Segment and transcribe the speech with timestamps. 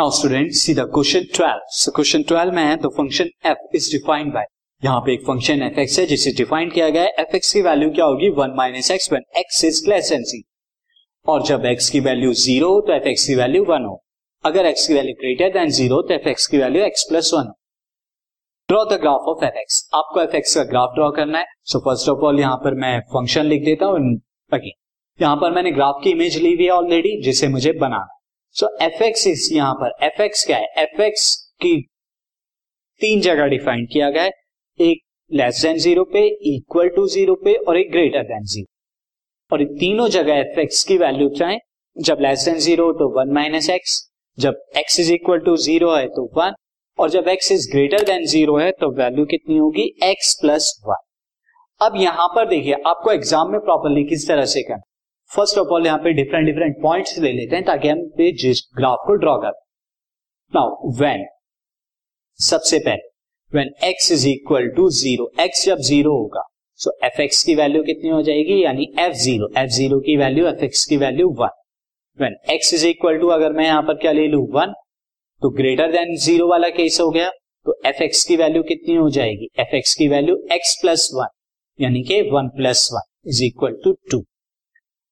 [0.00, 3.88] Now student see the question 12 so question 12 में है तो function f is
[3.92, 4.44] defined by
[4.82, 7.62] यहाँ पे एक फ़ंक्शन एफ़ एक्स है, जिसे डिफाइन किया गया है एफ़ एक्स की
[7.62, 8.28] वैल्यू क्या होगी?
[8.38, 10.42] One minus x one x is less than c
[11.26, 13.98] और जब एक्स की वैल्यू ज़ीरो हो तो एफ़ एक्स की वैल्यू वन हो।
[14.44, 17.46] अगर एक्स की वैल्यू ग्रेटर देन ज़ीरो तो एफ़ एक्स की वैल्यू एक्स प्लस वन
[17.46, 17.54] हो।
[18.68, 21.78] Draw the graph of f x आपको एफ़ एक्स का ग्राफ ड्रॉ करना है। सो
[21.88, 24.00] फ़र्स्ट ऑफ़ ऑल यहाँ पर मैं फ़ंक्शन लिख देता हूँ
[25.20, 28.16] यहाँ पर मैंने ग्राफ की इमेज ली हुई है ऑलरेडी जिसे मुझे बनाना
[28.56, 29.92] सो एफ़ एक्स इस यहाँ पर.
[30.06, 30.66] एफ़ एक्स क्या है?
[30.78, 31.80] एफ़ एक्स की
[33.00, 34.30] तीन जगह डिफाइन किया गया है.
[34.80, 35.00] एक
[35.30, 40.08] लेस देन ज़ीरो पे इक्वल टू ज़ीरो पे और एक ग्रेटर देन ज़ीरो और तीनों
[40.10, 41.58] जगह एफ़ एक्स की वैल्यू चाहे.
[41.96, 44.00] जब लेस देन ज़ीरो तो वन माइनस एक्स
[44.38, 46.54] जब x is equal to zero है तो वन
[46.98, 49.84] और जब x is greater than zero है तो वैल्यू कितनी होगी?
[50.04, 51.06] एक्स प्लस वन
[51.80, 54.82] अब यहाँ पर देखिए, आपको एग्ज़ाम में प्रॉपरली किस तरह से करना
[55.30, 58.00] फ़र्स्ट ऑफ़ ऑल यहाँ पे डिफरेंट डिफरेंट पॉइंट्स ले लेते हैं ताकि हम
[58.40, 59.52] जिस ग्राफ को ड्रॉ कर
[60.52, 61.26] नाउ व्हेन
[62.38, 63.08] सबसे पहले
[63.52, 66.42] when x is equal to zero x जब ज़ीरो होगा
[66.80, 68.62] सो एफ़ एक्स की वैल्यू कितनी हो जाएगी?
[68.64, 71.58] यानी एफ़ ज़ीरो एफ़ ज़ीरो की वैल्यू एफ़ एक्स की value one
[72.18, 74.40] when x is equal to अगर मैं यहाँ पर क्या ले लू?
[74.52, 74.72] वन
[75.42, 77.28] तो ग्रेटर देन ज़ीरो वाला केस हो गया
[77.66, 79.48] तो एफ़ एक्स की वैल्यू कितनी हो जाएगी?
[79.60, 81.28] एफ़ एक्स की वैल्यू एक्स प्लस वन
[81.78, 84.24] यानी कि one plus one is equal to two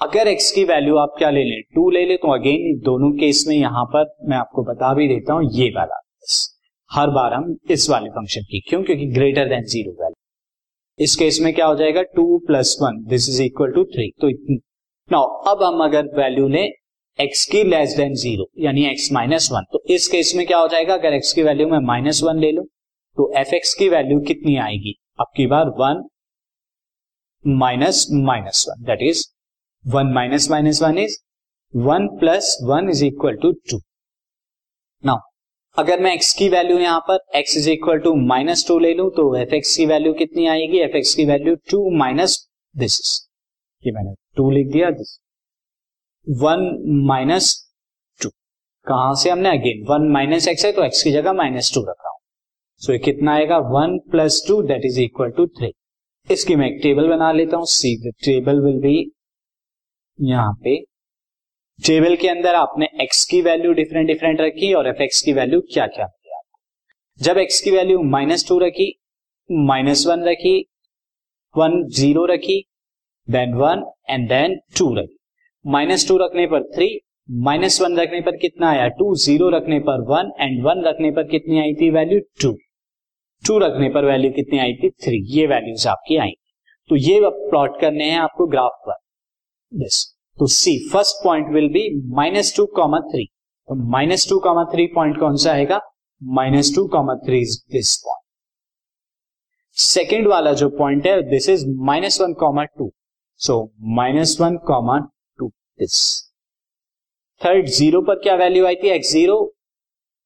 [0.00, 1.60] अगर एक्स की वैल्यू आप क्या ले लें?
[1.74, 5.32] टू ले ले तो अगेन दोनों केस में यहाँ पर मैं आपको बता भी देता
[5.32, 5.98] हूँ, ये वाला
[6.90, 8.82] हर बार हम इस वाले फ़ंक्शन की, क्यों?
[8.82, 12.02] क्योंकि ग्रेटर देन ज़ीरो वैल्यू इस केस में क्या हो जाएगा?
[12.02, 14.30] Two plus one this is equal to three तो
[15.10, 16.70] नाउ अब हम अगर वैल्यू लें
[17.18, 20.68] एक्स की लेस देन ज़ीरो यानी एक्स माइनस वन तो इस केस में क्या हो
[20.68, 20.94] जाएगा?
[20.94, 22.62] अगर एक्स की वैल्यू में माइनस वन ले लो
[23.18, 24.94] तो एफ़ एक्स की वैल्यू कितनी आएगी?
[25.20, 26.02] अब की बार one
[27.44, 29.24] minus minus one that is
[29.84, 31.16] one minus minus one is
[31.74, 33.78] one plus one is equal to two
[35.04, 35.18] now
[35.76, 39.08] अगर मैं x की वैल्यू यहाँ पर x is equal to minus two ले लू
[39.10, 40.78] तो एफ़ एक्स की वैल्यू कितनी आएगी?
[40.78, 42.36] एफ़ एक्स की value two minus
[42.74, 45.18] this is ये मैंने टू लिख दिया दिस
[46.26, 46.66] वन
[47.06, 47.54] माइनस
[48.20, 48.28] टू
[48.86, 51.96] कहाँ से हमने अगेन वन माइनस एक्स है तो x की जगह माइनस टू रख
[52.00, 52.18] रहा हूँ।
[52.76, 53.58] सो so, ये कितना आएगा?
[53.58, 55.72] One plus two that is equal to three
[56.28, 59.10] इसकी मैं एक टेबल बना लेता हूँ see the table will be
[60.20, 60.76] यहाँ पे
[61.78, 65.60] टेबल के अंदर आपने एक्स की वैल्यू डिफरेंट डिफरेंट रखी और एफ़ एक्स की वैल्यू
[65.72, 68.92] क्या क्या मिली आपको। जब एक्स की वैल्यू माइनस टू रखी
[69.50, 70.58] माइनस वन रखी
[71.54, 72.60] वन ज़ीरो रखी
[73.28, 75.16] then one and then two रखी।
[75.64, 76.98] माइनस टू रखने पर थ्री
[77.28, 78.88] माइनस वन रखने पर कितना आया?
[78.88, 82.56] टू ज़ीरो रखने पर वन एंड वन रखने पर कितनी आई थी वैल्यू टू
[83.44, 84.90] टू रखने पर वैल्यू कितनी आई थी?
[84.90, 86.32] थ्री ये वैल्यूज़ आपकी आई।
[86.90, 88.94] तो ये प्लॉट करने हैं आपको ग्राफ पर।
[89.72, 90.04] दिस
[90.38, 91.82] तो see first point will be
[92.16, 95.80] minus two comma three तो minus two comma three point कौन सा आएगा?
[96.22, 98.24] Minus two comma three is this point
[99.76, 102.90] second वाला जो पॉइंट है this is minus one comma two
[103.40, 103.54] so
[103.96, 104.98] minus one comma
[105.38, 105.48] two
[105.78, 106.00] this
[107.40, 108.88] third zero पर क्या value आई थी?
[108.88, 109.36] X zero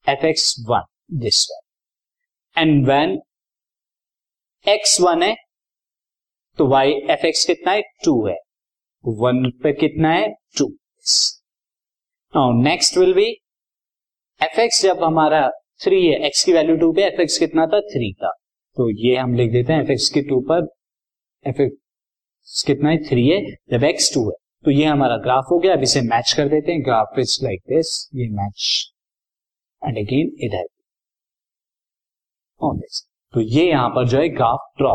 [0.06, 0.84] f x one
[1.18, 3.18] this one and when
[4.66, 5.34] x one है
[6.58, 7.82] तो Y F x कितना है?
[8.04, 8.36] टू है.
[9.04, 10.28] वन पे कितना है?
[10.58, 10.66] Two.
[12.62, 13.26] Next will be
[14.40, 15.48] f x जब हमारा
[15.84, 17.80] थ्री है एक्स की वैल्यू टू पे एफ़ एक्स कितना था?
[17.82, 18.30] थ्री था.
[18.76, 20.68] तो ये हम लिख देते हैं एफ़ एक्स के टू पर
[21.46, 22.98] एफ़ एक्स कितना है?
[23.04, 24.36] थ्री है, जब एक्स टू है.
[24.64, 26.82] तो ये हमारा ग्राफ हो गया, अब इसे मैच कर देते हैं.
[26.84, 28.90] ग्राफ इज़ लाइक दिस ये मैच
[29.82, 30.66] एंड अगेन इधर.
[33.34, 34.94] तो ये यहाँ पर जो है graph draw